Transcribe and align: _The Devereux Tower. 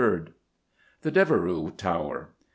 _The 1.03 1.13
Devereux 1.13 1.69
Tower. 1.77 2.33